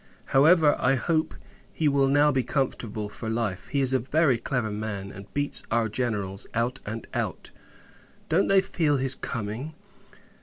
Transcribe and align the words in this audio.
However, 0.29 0.75
I 0.79 0.95
hope, 0.95 1.35
he 1.71 1.87
will 1.87 2.07
now 2.07 2.31
be 2.31 2.41
comfortable 2.41 3.07
for 3.07 3.29
life. 3.29 3.67
He 3.67 3.81
is 3.81 3.93
a 3.93 3.99
very 3.99 4.39
clever 4.39 4.71
man; 4.71 5.11
and 5.11 5.31
beats 5.35 5.61
our 5.69 5.87
Generals, 5.89 6.47
out 6.55 6.79
and 6.87 7.05
out. 7.13 7.51
Don't 8.27 8.47
they 8.47 8.61
feel 8.61 8.97
his 8.97 9.13
coming? 9.13 9.75